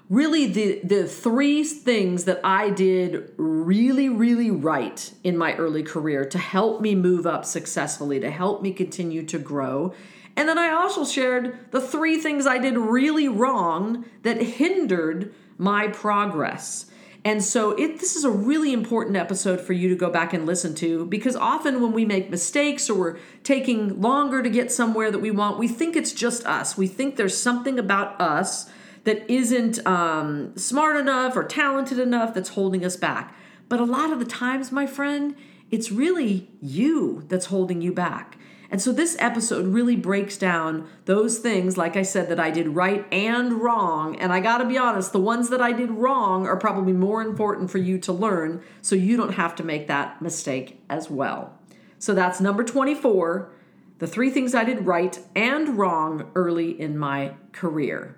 really 0.08 0.46
the 0.46 0.80
the 0.82 1.06
three 1.06 1.62
things 1.64 2.24
that 2.24 2.40
I 2.42 2.70
did 2.70 3.32
really 3.36 4.08
really 4.08 4.50
right 4.50 5.12
in 5.22 5.38
my 5.38 5.54
early 5.54 5.82
career 5.82 6.24
to 6.26 6.38
help 6.38 6.80
me 6.80 6.94
move 6.94 7.26
up 7.26 7.44
successfully 7.44 8.20
to 8.20 8.30
help 8.30 8.62
me 8.62 8.72
continue 8.72 9.24
to 9.26 9.38
grow. 9.38 9.94
And 10.36 10.48
then 10.48 10.58
I 10.58 10.70
also 10.70 11.04
shared 11.04 11.70
the 11.70 11.80
three 11.80 12.18
things 12.18 12.46
I 12.46 12.58
did 12.58 12.76
really 12.76 13.28
wrong 13.28 14.04
that 14.22 14.42
hindered 14.42 15.34
my 15.56 15.88
progress 15.88 16.90
and 17.24 17.42
so 17.42 17.70
it 17.72 18.00
this 18.00 18.16
is 18.16 18.24
a 18.24 18.30
really 18.30 18.72
important 18.72 19.16
episode 19.16 19.60
for 19.60 19.72
you 19.72 19.88
to 19.88 19.94
go 19.94 20.10
back 20.10 20.32
and 20.32 20.44
listen 20.44 20.74
to 20.76 21.06
because 21.06 21.36
often 21.36 21.80
when 21.80 21.92
we 21.92 22.04
make 22.04 22.30
mistakes 22.30 22.90
or 22.90 22.98
we're 22.98 23.18
taking 23.44 24.00
longer 24.00 24.42
to 24.42 24.50
get 24.50 24.72
somewhere 24.72 25.10
that 25.10 25.20
we 25.20 25.30
want, 25.30 25.58
we 25.58 25.68
think 25.68 25.94
it's 25.94 26.12
just 26.12 26.44
us. 26.46 26.76
We 26.76 26.88
think 26.88 27.16
there's 27.16 27.36
something 27.36 27.78
about 27.78 28.20
us 28.20 28.68
that 29.04 29.28
isn't 29.30 29.84
um, 29.86 30.56
smart 30.56 30.96
enough 30.96 31.36
or 31.36 31.44
talented 31.44 31.98
enough 31.98 32.34
that's 32.34 32.50
holding 32.50 32.84
us 32.84 32.96
back. 32.96 33.34
But 33.68 33.80
a 33.80 33.84
lot 33.84 34.12
of 34.12 34.18
the 34.18 34.24
times, 34.24 34.70
my 34.72 34.86
friend, 34.86 35.36
it's 35.70 35.90
really 35.90 36.50
you 36.60 37.24
that's 37.28 37.46
holding 37.46 37.80
you 37.80 37.92
back. 37.92 38.36
And 38.72 38.80
so 38.80 38.90
this 38.90 39.16
episode 39.18 39.66
really 39.66 39.96
breaks 39.96 40.38
down 40.38 40.88
those 41.04 41.38
things, 41.38 41.76
like 41.76 41.94
I 41.94 42.02
said, 42.02 42.30
that 42.30 42.40
I 42.40 42.50
did 42.50 42.68
right 42.68 43.06
and 43.12 43.60
wrong. 43.60 44.16
And 44.16 44.32
I 44.32 44.40
gotta 44.40 44.64
be 44.64 44.78
honest, 44.78 45.12
the 45.12 45.20
ones 45.20 45.50
that 45.50 45.60
I 45.60 45.72
did 45.72 45.90
wrong 45.90 46.46
are 46.46 46.56
probably 46.56 46.94
more 46.94 47.20
important 47.20 47.70
for 47.70 47.76
you 47.76 47.98
to 47.98 48.14
learn 48.14 48.62
so 48.80 48.96
you 48.96 49.18
don't 49.18 49.34
have 49.34 49.54
to 49.56 49.62
make 49.62 49.88
that 49.88 50.22
mistake 50.22 50.82
as 50.88 51.10
well. 51.10 51.58
So 51.98 52.14
that's 52.14 52.40
number 52.40 52.64
24 52.64 53.52
the 53.98 54.08
three 54.08 54.30
things 54.30 54.52
I 54.52 54.64
did 54.64 54.84
right 54.84 55.16
and 55.36 55.78
wrong 55.78 56.32
early 56.34 56.80
in 56.80 56.98
my 56.98 57.34
career. 57.52 58.16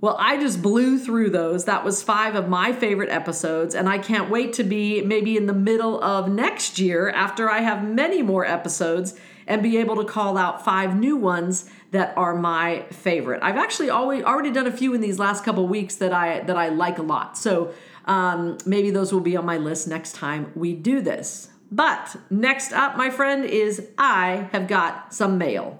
Well, 0.00 0.16
I 0.18 0.38
just 0.38 0.62
blew 0.62 0.98
through 0.98 1.30
those. 1.30 1.64
That 1.64 1.84
was 1.84 2.04
five 2.04 2.36
of 2.36 2.48
my 2.48 2.72
favorite 2.72 3.10
episodes, 3.10 3.74
and 3.74 3.88
I 3.88 3.98
can't 3.98 4.30
wait 4.30 4.52
to 4.54 4.64
be 4.64 5.02
maybe 5.02 5.36
in 5.36 5.46
the 5.46 5.52
middle 5.52 6.00
of 6.02 6.30
next 6.30 6.78
year 6.78 7.10
after 7.10 7.50
I 7.50 7.60
have 7.60 7.82
many 7.82 8.22
more 8.22 8.44
episodes 8.44 9.18
and 9.48 9.60
be 9.60 9.76
able 9.78 9.96
to 9.96 10.04
call 10.04 10.38
out 10.38 10.64
five 10.64 10.96
new 10.96 11.16
ones 11.16 11.68
that 11.90 12.16
are 12.16 12.36
my 12.36 12.84
favorite. 12.90 13.42
I've 13.42 13.56
actually 13.56 13.90
always 13.90 14.22
already 14.22 14.52
done 14.52 14.68
a 14.68 14.72
few 14.72 14.94
in 14.94 15.00
these 15.00 15.18
last 15.18 15.42
couple 15.42 15.66
weeks 15.66 15.96
that 15.96 16.12
I 16.12 16.40
that 16.40 16.56
I 16.56 16.68
like 16.68 16.98
a 16.98 17.02
lot. 17.02 17.36
So 17.36 17.72
um, 18.04 18.58
maybe 18.64 18.90
those 18.90 19.12
will 19.12 19.20
be 19.20 19.36
on 19.36 19.46
my 19.46 19.56
list 19.56 19.88
next 19.88 20.14
time 20.14 20.52
we 20.54 20.74
do 20.74 21.00
this. 21.00 21.48
But 21.72 22.16
next 22.30 22.72
up, 22.72 22.96
my 22.96 23.10
friend, 23.10 23.44
is 23.44 23.88
I 23.98 24.48
have 24.52 24.68
got 24.68 25.12
some 25.12 25.38
mail. 25.38 25.76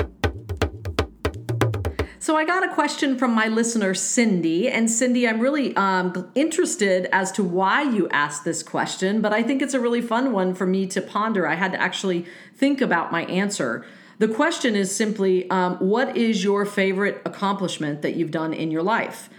So 2.28 2.37
I 2.37 2.44
got 2.44 2.62
a 2.62 2.68
question 2.68 3.16
from 3.16 3.32
my 3.32 3.49
listener, 3.49 3.94
Cindy. 3.94 4.68
And 4.68 4.90
Cindy, 4.90 5.26
I'm 5.26 5.40
really 5.40 5.75
um, 5.76 6.30
interested 6.35 7.08
as 7.11 7.32
to 7.32 7.42
why 7.42 7.80
you 7.80 8.06
asked 8.11 8.44
this 8.44 8.62
question, 8.62 9.23
but 9.23 9.32
I 9.32 9.42
think 9.42 9.62
it's 9.62 9.73
a 9.73 9.80
really 9.80 10.02
fun 10.02 10.32
one 10.32 10.52
for 10.54 10.66
me 10.66 10.87
to 10.88 11.00
ponder. 11.00 11.49
I 11.49 11.54
had 11.54 11.73
to 11.73 11.80
actually 11.80 12.26
think 12.54 12.82
about 12.82 13.11
my 13.11 13.25
answer. 13.25 13.87
The 14.18 14.28
question 14.28 14.76
is 14.76 14.94
simply 14.94 15.49
um, 15.49 15.76
What 15.76 16.18
is 16.18 16.44
your 16.44 16.66
favorite 16.66 17.23
accomplishment 17.25 18.02
that 18.02 18.14
you've 18.14 18.30
done 18.30 18.52
in 18.52 18.70
your 18.70 18.82
life? 18.82 19.30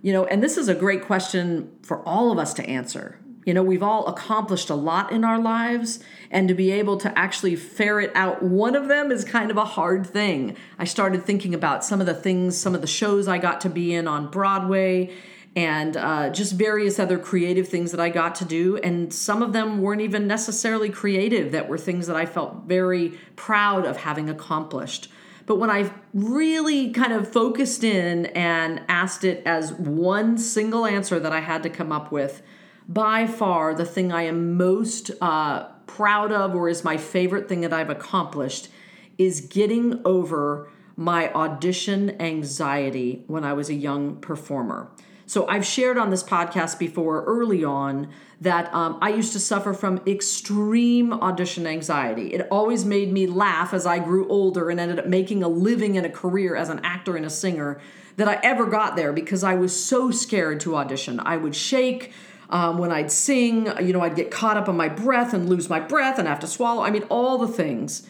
You 0.00 0.12
know, 0.12 0.24
and 0.26 0.40
this 0.40 0.56
is 0.56 0.68
a 0.68 0.74
great 0.76 1.02
question 1.02 1.76
for 1.82 2.00
all 2.06 2.30
of 2.30 2.38
us 2.38 2.54
to 2.54 2.64
answer. 2.64 3.18
You 3.46 3.54
know, 3.54 3.62
we've 3.62 3.82
all 3.82 4.08
accomplished 4.08 4.70
a 4.70 4.74
lot 4.74 5.12
in 5.12 5.24
our 5.24 5.38
lives, 5.38 6.00
and 6.32 6.48
to 6.48 6.54
be 6.54 6.72
able 6.72 6.96
to 6.96 7.16
actually 7.16 7.54
ferret 7.54 8.10
out 8.16 8.42
one 8.42 8.74
of 8.74 8.88
them 8.88 9.12
is 9.12 9.24
kind 9.24 9.52
of 9.52 9.56
a 9.56 9.64
hard 9.64 10.04
thing. 10.04 10.56
I 10.80 10.84
started 10.84 11.22
thinking 11.22 11.54
about 11.54 11.84
some 11.84 12.00
of 12.00 12.06
the 12.06 12.14
things, 12.14 12.58
some 12.58 12.74
of 12.74 12.80
the 12.80 12.88
shows 12.88 13.28
I 13.28 13.38
got 13.38 13.60
to 13.60 13.70
be 13.70 13.94
in 13.94 14.08
on 14.08 14.32
Broadway, 14.32 15.12
and 15.54 15.96
uh, 15.96 16.30
just 16.30 16.54
various 16.54 16.98
other 16.98 17.18
creative 17.18 17.68
things 17.68 17.92
that 17.92 18.00
I 18.00 18.08
got 18.08 18.34
to 18.34 18.44
do. 18.44 18.78
And 18.78 19.14
some 19.14 19.42
of 19.42 19.52
them 19.52 19.80
weren't 19.80 20.02
even 20.02 20.26
necessarily 20.26 20.90
creative, 20.90 21.52
that 21.52 21.68
were 21.68 21.78
things 21.78 22.08
that 22.08 22.16
I 22.16 22.26
felt 22.26 22.64
very 22.66 23.10
proud 23.36 23.86
of 23.86 23.98
having 23.98 24.28
accomplished. 24.28 25.08
But 25.46 25.60
when 25.60 25.70
I 25.70 25.92
really 26.12 26.90
kind 26.90 27.12
of 27.12 27.32
focused 27.32 27.84
in 27.84 28.26
and 28.26 28.82
asked 28.88 29.22
it 29.22 29.44
as 29.46 29.72
one 29.72 30.36
single 30.36 30.84
answer 30.84 31.20
that 31.20 31.32
I 31.32 31.38
had 31.38 31.62
to 31.62 31.70
come 31.70 31.92
up 31.92 32.10
with, 32.10 32.42
by 32.88 33.26
far 33.26 33.74
the 33.74 33.84
thing 33.84 34.12
I 34.12 34.22
am 34.22 34.56
most 34.56 35.10
uh, 35.20 35.64
proud 35.86 36.32
of 36.32 36.54
or 36.54 36.68
is 36.68 36.84
my 36.84 36.96
favorite 36.96 37.48
thing 37.48 37.62
that 37.62 37.72
I've 37.72 37.90
accomplished 37.90 38.68
is 39.18 39.40
getting 39.40 40.00
over 40.04 40.70
my 40.96 41.32
audition 41.32 42.20
anxiety 42.20 43.24
when 43.26 43.44
I 43.44 43.52
was 43.52 43.68
a 43.68 43.74
young 43.74 44.16
performer. 44.16 44.90
So 45.28 45.48
I've 45.48 45.66
shared 45.66 45.98
on 45.98 46.10
this 46.10 46.22
podcast 46.22 46.78
before 46.78 47.24
early 47.24 47.64
on 47.64 48.08
that 48.40 48.72
um, 48.72 48.98
I 49.02 49.08
used 49.08 49.32
to 49.32 49.40
suffer 49.40 49.74
from 49.74 50.00
extreme 50.06 51.12
audition 51.12 51.66
anxiety. 51.66 52.32
It 52.32 52.46
always 52.50 52.84
made 52.84 53.12
me 53.12 53.26
laugh 53.26 53.74
as 53.74 53.86
I 53.86 53.98
grew 53.98 54.28
older 54.28 54.70
and 54.70 54.78
ended 54.78 55.00
up 55.00 55.06
making 55.06 55.42
a 55.42 55.48
living 55.48 55.96
and 55.96 56.06
a 56.06 56.10
career 56.10 56.54
as 56.54 56.68
an 56.68 56.80
actor 56.84 57.16
and 57.16 57.26
a 57.26 57.30
singer 57.30 57.80
that 58.16 58.28
I 58.28 58.38
ever 58.42 58.66
got 58.66 58.94
there 58.94 59.12
because 59.12 59.42
I 59.42 59.54
was 59.54 59.84
so 59.84 60.10
scared 60.10 60.60
to 60.60 60.76
audition. 60.76 61.18
I 61.18 61.36
would 61.36 61.56
shake. 61.56 62.12
Um, 62.48 62.78
when 62.78 62.92
I'd 62.92 63.10
sing, 63.10 63.68
you 63.84 63.92
know, 63.92 64.00
I'd 64.00 64.14
get 64.14 64.30
caught 64.30 64.56
up 64.56 64.68
on 64.68 64.76
my 64.76 64.88
breath 64.88 65.34
and 65.34 65.48
lose 65.48 65.68
my 65.68 65.80
breath 65.80 66.18
and 66.18 66.28
have 66.28 66.40
to 66.40 66.46
swallow. 66.46 66.82
I 66.82 66.90
mean, 66.90 67.02
all 67.04 67.38
the 67.38 67.48
things. 67.48 68.08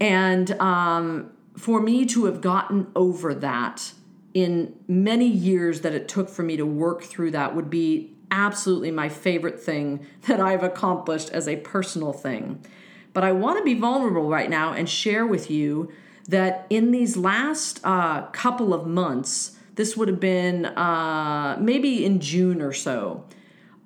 And 0.00 0.50
um, 0.60 1.30
for 1.56 1.80
me 1.80 2.04
to 2.06 2.24
have 2.26 2.40
gotten 2.40 2.88
over 2.94 3.34
that 3.34 3.92
in 4.34 4.74
many 4.86 5.26
years 5.26 5.80
that 5.80 5.94
it 5.94 6.08
took 6.08 6.28
for 6.28 6.42
me 6.42 6.56
to 6.56 6.66
work 6.66 7.02
through 7.02 7.30
that 7.30 7.54
would 7.54 7.70
be 7.70 8.12
absolutely 8.30 8.90
my 8.90 9.08
favorite 9.08 9.60
thing 9.60 10.06
that 10.26 10.40
I've 10.40 10.62
accomplished 10.62 11.30
as 11.30 11.48
a 11.48 11.56
personal 11.56 12.12
thing. 12.12 12.64
But 13.12 13.24
I 13.24 13.32
want 13.32 13.58
to 13.58 13.64
be 13.64 13.74
vulnerable 13.74 14.28
right 14.28 14.50
now 14.50 14.72
and 14.72 14.88
share 14.88 15.26
with 15.26 15.50
you 15.50 15.90
that 16.28 16.66
in 16.68 16.90
these 16.90 17.16
last 17.16 17.80
uh, 17.84 18.22
couple 18.26 18.74
of 18.74 18.86
months, 18.86 19.56
this 19.76 19.96
would 19.96 20.08
have 20.08 20.20
been 20.20 20.66
uh, 20.66 21.56
maybe 21.58 22.04
in 22.04 22.20
June 22.20 22.60
or 22.60 22.72
so, 22.72 23.24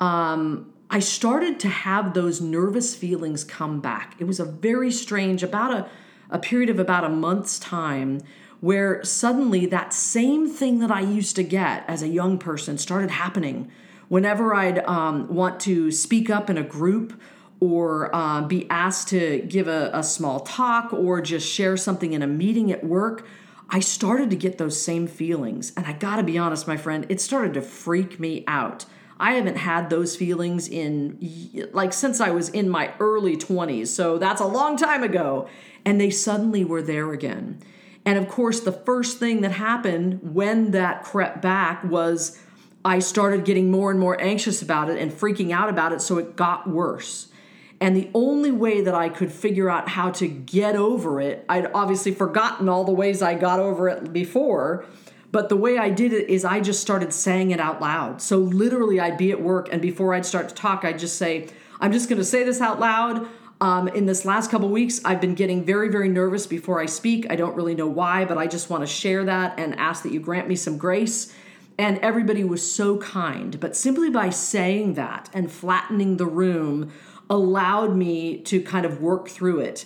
um, 0.00 0.72
I 0.90 0.98
started 0.98 1.60
to 1.60 1.68
have 1.68 2.14
those 2.14 2.40
nervous 2.40 2.94
feelings 2.96 3.44
come 3.44 3.80
back. 3.80 4.16
It 4.18 4.24
was 4.24 4.40
a 4.40 4.44
very 4.44 4.90
strange, 4.90 5.42
about 5.42 5.72
a, 5.72 5.88
a 6.30 6.38
period 6.38 6.68
of 6.68 6.80
about 6.80 7.04
a 7.04 7.08
month's 7.08 7.58
time 7.58 8.20
where 8.60 9.02
suddenly 9.04 9.66
that 9.66 9.94
same 9.94 10.48
thing 10.48 10.80
that 10.80 10.90
I 10.90 11.00
used 11.00 11.36
to 11.36 11.42
get 11.42 11.84
as 11.88 12.02
a 12.02 12.08
young 12.08 12.38
person 12.38 12.76
started 12.76 13.10
happening. 13.10 13.70
Whenever 14.08 14.54
I'd 14.54 14.80
um, 14.80 15.32
want 15.32 15.60
to 15.60 15.92
speak 15.92 16.28
up 16.28 16.50
in 16.50 16.58
a 16.58 16.62
group 16.62 17.20
or 17.60 18.14
uh, 18.14 18.42
be 18.42 18.68
asked 18.68 19.08
to 19.08 19.40
give 19.40 19.68
a, 19.68 19.90
a 19.94 20.02
small 20.02 20.40
talk 20.40 20.92
or 20.92 21.20
just 21.20 21.48
share 21.48 21.76
something 21.76 22.12
in 22.12 22.22
a 22.22 22.26
meeting 22.26 22.72
at 22.72 22.82
work, 22.84 23.26
I 23.68 23.80
started 23.80 24.30
to 24.30 24.36
get 24.36 24.58
those 24.58 24.82
same 24.82 25.06
feelings. 25.06 25.72
And 25.76 25.86
I 25.86 25.92
gotta 25.92 26.24
be 26.24 26.36
honest, 26.36 26.66
my 26.66 26.76
friend, 26.76 27.06
it 27.08 27.20
started 27.20 27.54
to 27.54 27.62
freak 27.62 28.18
me 28.18 28.42
out. 28.48 28.84
I 29.20 29.32
haven't 29.34 29.58
had 29.58 29.90
those 29.90 30.16
feelings 30.16 30.66
in 30.66 31.68
like 31.72 31.92
since 31.92 32.20
I 32.20 32.30
was 32.30 32.48
in 32.48 32.68
my 32.68 32.92
early 32.98 33.36
20s. 33.36 33.88
So 33.88 34.18
that's 34.18 34.40
a 34.40 34.46
long 34.46 34.76
time 34.76 35.02
ago. 35.02 35.46
And 35.84 36.00
they 36.00 36.10
suddenly 36.10 36.64
were 36.64 36.82
there 36.82 37.12
again. 37.12 37.62
And 38.04 38.18
of 38.18 38.28
course, 38.28 38.60
the 38.60 38.72
first 38.72 39.18
thing 39.18 39.42
that 39.42 39.52
happened 39.52 40.34
when 40.34 40.70
that 40.72 41.04
crept 41.04 41.42
back 41.42 41.84
was 41.84 42.38
I 42.84 42.98
started 42.98 43.44
getting 43.44 43.70
more 43.70 43.90
and 43.90 44.00
more 44.00 44.18
anxious 44.20 44.62
about 44.62 44.88
it 44.88 44.98
and 44.98 45.12
freaking 45.12 45.52
out 45.52 45.68
about 45.68 45.92
it, 45.92 46.00
so 46.00 46.16
it 46.16 46.34
got 46.34 46.68
worse. 46.68 47.28
And 47.78 47.96
the 47.96 48.10
only 48.14 48.50
way 48.50 48.80
that 48.82 48.94
I 48.94 49.08
could 49.08 49.32
figure 49.32 49.70
out 49.70 49.88
how 49.88 50.10
to 50.12 50.28
get 50.28 50.76
over 50.76 51.20
it, 51.20 51.44
I'd 51.48 51.70
obviously 51.72 52.12
forgotten 52.12 52.68
all 52.68 52.84
the 52.84 52.92
ways 52.92 53.22
I 53.22 53.34
got 53.34 53.58
over 53.58 53.88
it 53.88 54.12
before, 54.12 54.86
but 55.32 55.48
the 55.48 55.56
way 55.56 55.78
I 55.78 55.90
did 55.90 56.12
it 56.12 56.28
is 56.28 56.44
I 56.44 56.60
just 56.60 56.80
started 56.80 57.12
saying 57.12 57.50
it 57.50 57.60
out 57.60 57.80
loud. 57.80 58.20
So 58.20 58.38
literally, 58.38 59.00
I'd 59.00 59.18
be 59.18 59.30
at 59.30 59.40
work, 59.40 59.68
and 59.72 59.80
before 59.80 60.14
I'd 60.14 60.26
start 60.26 60.48
to 60.48 60.54
talk, 60.54 60.84
I'd 60.84 60.98
just 60.98 61.16
say, 61.16 61.48
I'm 61.80 61.92
just 61.92 62.08
gonna 62.08 62.24
say 62.24 62.44
this 62.44 62.60
out 62.60 62.80
loud. 62.80 63.28
Um, 63.60 63.88
in 63.88 64.06
this 64.06 64.24
last 64.24 64.50
couple 64.50 64.70
weeks, 64.70 65.02
I've 65.04 65.20
been 65.20 65.34
getting 65.34 65.64
very, 65.64 65.90
very 65.90 66.08
nervous 66.08 66.46
before 66.46 66.80
I 66.80 66.86
speak. 66.86 67.26
I 67.30 67.36
don't 67.36 67.54
really 67.54 67.74
know 67.74 67.88
why, 67.88 68.24
but 68.24 68.38
I 68.38 68.46
just 68.46 68.70
want 68.70 68.82
to 68.82 68.86
share 68.86 69.24
that 69.24 69.58
and 69.58 69.78
ask 69.78 70.02
that 70.04 70.12
you 70.12 70.20
grant 70.20 70.48
me 70.48 70.56
some 70.56 70.78
grace. 70.78 71.34
And 71.76 71.98
everybody 71.98 72.42
was 72.42 72.70
so 72.70 72.96
kind. 72.98 73.60
But 73.60 73.76
simply 73.76 74.08
by 74.08 74.30
saying 74.30 74.94
that 74.94 75.28
and 75.34 75.52
flattening 75.52 76.16
the 76.16 76.26
room 76.26 76.90
allowed 77.28 77.94
me 77.94 78.38
to 78.38 78.62
kind 78.62 78.86
of 78.86 79.00
work 79.02 79.28
through 79.28 79.60
it. 79.60 79.84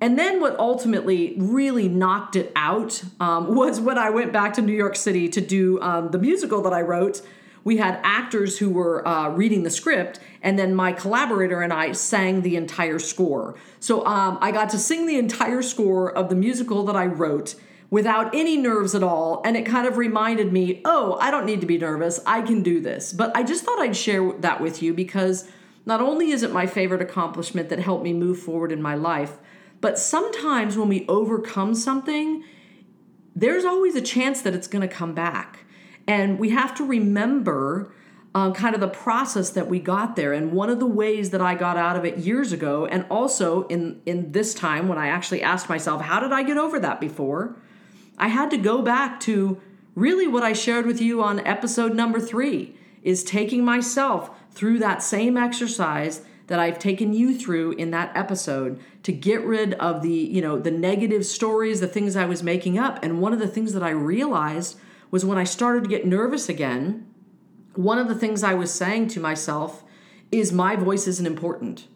And 0.00 0.18
then 0.18 0.40
what 0.40 0.58
ultimately 0.58 1.34
really 1.36 1.88
knocked 1.88 2.36
it 2.36 2.52
out 2.56 3.02
um, 3.20 3.54
was 3.54 3.80
when 3.80 3.98
I 3.98 4.10
went 4.10 4.32
back 4.32 4.54
to 4.54 4.62
New 4.62 4.72
York 4.72 4.96
City 4.96 5.28
to 5.28 5.40
do 5.40 5.80
um, 5.80 6.10
the 6.10 6.18
musical 6.18 6.62
that 6.62 6.72
I 6.72 6.80
wrote 6.80 7.22
we 7.64 7.76
had 7.76 8.00
actors 8.02 8.58
who 8.58 8.70
were 8.70 9.06
uh, 9.06 9.28
reading 9.30 9.62
the 9.62 9.70
script, 9.70 10.18
and 10.42 10.58
then 10.58 10.74
my 10.74 10.92
collaborator 10.92 11.60
and 11.60 11.72
I 11.72 11.92
sang 11.92 12.42
the 12.42 12.56
entire 12.56 12.98
score. 12.98 13.54
So 13.80 14.04
um, 14.06 14.38
I 14.40 14.50
got 14.50 14.70
to 14.70 14.78
sing 14.78 15.06
the 15.06 15.18
entire 15.18 15.62
score 15.62 16.10
of 16.10 16.28
the 16.28 16.34
musical 16.34 16.84
that 16.86 16.96
I 16.96 17.06
wrote 17.06 17.54
without 17.90 18.34
any 18.34 18.56
nerves 18.56 18.94
at 18.94 19.02
all. 19.02 19.42
And 19.44 19.56
it 19.56 19.66
kind 19.66 19.86
of 19.86 19.96
reminded 19.96 20.52
me, 20.52 20.80
oh, 20.84 21.18
I 21.20 21.30
don't 21.30 21.44
need 21.44 21.60
to 21.60 21.66
be 21.66 21.76
nervous. 21.76 22.20
I 22.24 22.40
can 22.42 22.62
do 22.62 22.80
this. 22.80 23.12
But 23.12 23.36
I 23.36 23.42
just 23.42 23.64
thought 23.64 23.80
I'd 23.80 23.96
share 23.96 24.32
that 24.32 24.60
with 24.60 24.82
you 24.82 24.94
because 24.94 25.50
not 25.84 26.00
only 26.00 26.30
is 26.30 26.42
it 26.42 26.52
my 26.52 26.66
favorite 26.66 27.02
accomplishment 27.02 27.68
that 27.68 27.80
helped 27.80 28.04
me 28.04 28.12
move 28.12 28.38
forward 28.38 28.70
in 28.70 28.80
my 28.80 28.94
life, 28.94 29.38
but 29.80 29.98
sometimes 29.98 30.76
when 30.76 30.88
we 30.88 31.06
overcome 31.08 31.74
something, 31.74 32.44
there's 33.34 33.64
always 33.64 33.94
a 33.94 34.00
chance 34.00 34.42
that 34.42 34.54
it's 34.54 34.66
going 34.66 34.86
to 34.86 34.94
come 34.94 35.14
back. 35.14 35.64
And 36.06 36.38
we 36.38 36.50
have 36.50 36.74
to 36.76 36.84
remember 36.84 37.92
um, 38.34 38.52
kind 38.52 38.74
of 38.74 38.80
the 38.80 38.88
process 38.88 39.50
that 39.50 39.68
we 39.68 39.80
got 39.80 40.16
there. 40.16 40.32
And 40.32 40.52
one 40.52 40.70
of 40.70 40.78
the 40.78 40.86
ways 40.86 41.30
that 41.30 41.40
I 41.40 41.54
got 41.54 41.76
out 41.76 41.96
of 41.96 42.04
it 42.04 42.18
years 42.18 42.52
ago, 42.52 42.86
and 42.86 43.04
also 43.10 43.66
in, 43.68 44.00
in 44.06 44.32
this 44.32 44.54
time 44.54 44.88
when 44.88 44.98
I 44.98 45.08
actually 45.08 45.42
asked 45.42 45.68
myself, 45.68 46.02
how 46.02 46.20
did 46.20 46.32
I 46.32 46.42
get 46.42 46.56
over 46.56 46.78
that 46.80 47.00
before? 47.00 47.56
I 48.18 48.28
had 48.28 48.50
to 48.50 48.56
go 48.56 48.82
back 48.82 49.18
to 49.20 49.60
really 49.94 50.26
what 50.26 50.42
I 50.42 50.52
shared 50.52 50.86
with 50.86 51.00
you 51.00 51.22
on 51.22 51.40
episode 51.40 51.94
number 51.94 52.20
three 52.20 52.76
is 53.02 53.24
taking 53.24 53.64
myself 53.64 54.30
through 54.50 54.78
that 54.78 55.02
same 55.02 55.36
exercise 55.36 56.22
that 56.46 56.58
I've 56.58 56.78
taken 56.78 57.12
you 57.12 57.36
through 57.36 57.72
in 57.72 57.90
that 57.92 58.14
episode 58.16 58.80
to 59.02 59.12
get 59.12 59.44
rid 59.44 59.74
of 59.74 60.02
the, 60.02 60.10
you 60.10 60.42
know, 60.42 60.58
the 60.58 60.70
negative 60.70 61.24
stories, 61.24 61.80
the 61.80 61.88
things 61.88 62.16
I 62.16 62.26
was 62.26 62.42
making 62.42 62.78
up. 62.78 63.02
And 63.02 63.20
one 63.20 63.32
of 63.32 63.38
the 63.38 63.48
things 63.48 63.72
that 63.72 63.82
I 63.82 63.90
realized 63.90 64.78
was 65.10 65.24
when 65.24 65.38
I 65.38 65.44
started 65.44 65.84
to 65.84 65.90
get 65.90 66.06
nervous 66.06 66.48
again, 66.48 67.06
one 67.74 67.98
of 67.98 68.08
the 68.08 68.14
things 68.14 68.42
I 68.42 68.54
was 68.54 68.72
saying 68.72 69.08
to 69.08 69.20
myself 69.20 69.82
is 70.30 70.52
my 70.52 70.76
voice 70.76 71.06
isn't 71.06 71.26
important. 71.26 71.86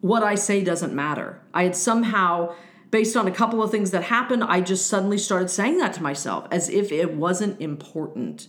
What 0.00 0.22
I 0.22 0.34
say 0.34 0.62
doesn't 0.62 0.94
matter. 0.94 1.40
I 1.52 1.64
had 1.64 1.76
somehow, 1.76 2.54
based 2.90 3.16
on 3.16 3.28
a 3.28 3.32
couple 3.32 3.62
of 3.62 3.70
things 3.70 3.90
that 3.90 4.04
happened, 4.04 4.44
I 4.44 4.60
just 4.60 4.86
suddenly 4.86 5.18
started 5.18 5.50
saying 5.50 5.78
that 5.78 5.92
to 5.94 6.02
myself 6.02 6.46
as 6.50 6.68
if 6.68 6.90
it 6.90 7.14
wasn't 7.14 7.60
important. 7.60 8.48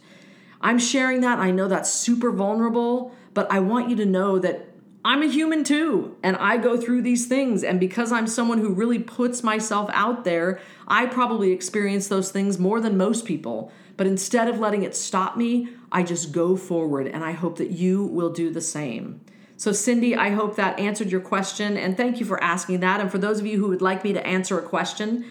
I'm 0.62 0.80
sharing 0.80 1.22
that. 1.22 1.40
I 1.40 1.52
know 1.52 1.68
that's 1.68 1.92
super 1.92 2.32
vulnerable, 2.32 3.14
but 3.34 3.52
I 3.52 3.60
want 3.60 3.90
you 3.90 3.96
to 3.98 4.06
know 4.06 4.40
that 4.40 4.68
I'm 5.06 5.22
a 5.22 5.28
human 5.28 5.64
too, 5.64 6.18
and 6.22 6.36
I 6.38 6.58
go 6.58 6.76
through 6.76 7.02
these 7.02 7.28
things. 7.28 7.64
And 7.64 7.80
because 7.80 8.12
I'm 8.12 8.28
someone 8.28 8.58
who 8.58 8.74
really 8.74 9.00
puts 9.00 9.44
myself 9.44 9.90
out 9.94 10.24
there, 10.24 10.60
I 10.88 11.06
probably 11.06 11.52
experience 11.52 12.08
those 12.08 12.32
things 12.32 12.60
more 12.60 12.82
than 12.82 12.98
most 12.98 13.26
people. 13.26 13.72
But 13.96 14.08
instead 14.08 14.48
of 14.48 14.60
letting 14.60 14.84
it 14.84 14.96
stop 14.96 15.38
me, 15.38 15.70
I 15.92 16.04
just 16.04 16.32
go 16.32 16.56
forward 16.56 17.08
and 17.08 17.24
I 17.24 17.32
hope 17.32 17.58
that 17.58 17.72
you 17.72 18.06
will 18.06 18.30
do 18.30 18.52
the 18.52 18.62
same. 18.62 19.22
So, 19.56 19.72
Cindy, 19.72 20.16
I 20.16 20.30
hope 20.30 20.56
that 20.56 20.80
answered 20.80 21.10
your 21.10 21.22
question 21.22 21.78
and 21.78 21.98
thank 21.98 22.20
you 22.20 22.26
for 22.26 22.42
asking 22.44 22.82
that. 22.82 23.02
And 23.02 23.12
for 23.12 23.18
those 23.18 23.40
of 23.40 23.48
you 23.48 23.58
who 23.58 23.70
would 23.70 23.82
like 23.82 24.04
me 24.04 24.14
to 24.14 24.26
answer 24.26 24.60
a 24.60 24.62
question, 24.62 25.26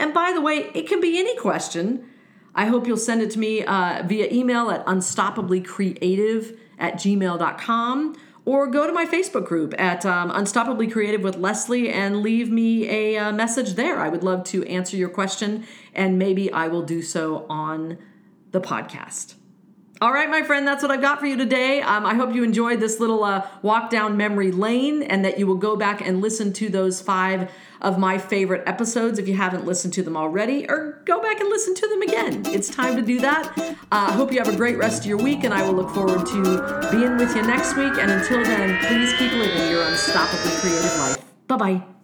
and 0.00 0.12
by 0.12 0.32
the 0.32 0.40
way, 0.40 0.70
it 0.74 0.88
can 0.88 1.00
be 1.00 1.18
any 1.18 1.36
question. 1.36 2.08
I 2.54 2.66
hope 2.66 2.86
you'll 2.88 2.96
send 2.96 3.22
it 3.22 3.30
to 3.32 3.38
me 3.38 3.62
uh, 3.64 4.02
via 4.04 4.28
email 4.32 4.70
at 4.70 4.84
unstoppablycreative 4.86 6.58
at 6.78 6.94
gmail.com 6.94 8.16
or 8.48 8.66
go 8.66 8.86
to 8.86 8.92
my 8.94 9.04
Facebook 9.04 9.44
group 9.44 9.74
at 9.78 10.06
um, 10.06 10.30
Unstoppably 10.30 10.90
Creative 10.90 11.20
with 11.20 11.36
Leslie 11.36 11.90
and 11.90 12.22
leave 12.22 12.50
me 12.50 12.88
a 12.88 13.18
uh, 13.18 13.30
message 13.30 13.74
there. 13.74 14.00
I 14.00 14.08
would 14.08 14.24
love 14.24 14.42
to 14.44 14.64
answer 14.64 14.96
your 14.96 15.10
question, 15.10 15.66
and 15.92 16.18
maybe 16.18 16.50
I 16.50 16.68
will 16.68 16.80
do 16.80 17.02
so 17.02 17.44
on 17.50 17.98
the 18.52 18.60
podcast. 18.62 19.34
All 20.00 20.12
right, 20.12 20.30
my 20.30 20.42
friend, 20.42 20.64
that's 20.64 20.80
what 20.80 20.92
I've 20.92 21.00
got 21.00 21.18
for 21.18 21.26
you 21.26 21.36
today. 21.36 21.82
Um, 21.82 22.06
I 22.06 22.14
hope 22.14 22.32
you 22.32 22.44
enjoyed 22.44 22.78
this 22.78 23.00
little 23.00 23.24
uh, 23.24 23.44
walk 23.62 23.90
down 23.90 24.16
memory 24.16 24.52
lane 24.52 25.02
and 25.02 25.24
that 25.24 25.40
you 25.40 25.46
will 25.48 25.56
go 25.56 25.74
back 25.74 26.00
and 26.06 26.20
listen 26.20 26.52
to 26.52 26.68
those 26.68 27.00
five 27.00 27.50
of 27.80 27.98
my 27.98 28.16
favorite 28.16 28.62
episodes 28.66 29.18
if 29.18 29.26
you 29.26 29.34
haven't 29.34 29.64
listened 29.64 29.92
to 29.94 30.02
them 30.02 30.16
already, 30.16 30.68
or 30.68 31.02
go 31.04 31.20
back 31.20 31.40
and 31.40 31.48
listen 31.48 31.74
to 31.74 31.88
them 31.88 32.02
again. 32.02 32.42
It's 32.46 32.68
time 32.68 32.94
to 32.94 33.02
do 33.02 33.20
that. 33.20 33.52
I 33.90 34.06
uh, 34.06 34.12
hope 34.12 34.32
you 34.32 34.38
have 34.38 34.52
a 34.52 34.56
great 34.56 34.78
rest 34.78 35.02
of 35.02 35.06
your 35.06 35.18
week, 35.18 35.42
and 35.42 35.52
I 35.52 35.62
will 35.62 35.74
look 35.74 35.90
forward 35.90 36.26
to 36.26 36.88
being 36.92 37.16
with 37.16 37.34
you 37.34 37.42
next 37.42 37.76
week. 37.76 37.94
And 37.98 38.10
until 38.10 38.42
then, 38.44 38.78
please 38.86 39.12
keep 39.14 39.32
living 39.32 39.70
your 39.70 39.82
unstoppably 39.82 40.60
creative 40.60 40.98
life. 40.98 41.24
Bye 41.48 41.56
bye. 41.56 41.97